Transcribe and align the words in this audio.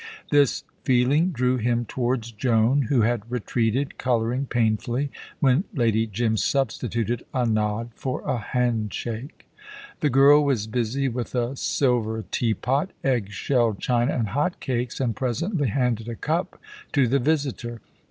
This 0.31 0.63
feeling 0.83 1.29
drew 1.29 1.57
him 1.57 1.85
towards 1.85 2.31
Joan, 2.31 2.87
who 2.89 3.01
had 3.01 3.29
retreated, 3.29 3.99
colouring 3.99 4.47
painfully, 4.47 5.11
when 5.39 5.65
Lady 5.75 6.07
Jim 6.07 6.37
substituted 6.37 7.23
a 7.35 7.45
nod 7.45 7.91
for 7.93 8.21
a 8.27 8.39
handshake. 8.39 9.47
The 9.99 10.09
girl 10.09 10.43
was 10.43 10.65
busy 10.65 11.07
with 11.07 11.35
a 11.35 11.55
silver 11.55 12.25
teapot, 12.31 12.89
egg 13.03 13.29
shell 13.29 13.75
china, 13.75 14.13
and 14.15 14.29
hot 14.29 14.59
cakes, 14.59 14.99
and 14.99 15.15
presently 15.15 15.67
handed 15.67 16.09
a 16.09 16.15
cup 16.15 16.59
to 16.93 17.07
the 17.07 17.19
visitor. 17.19 17.79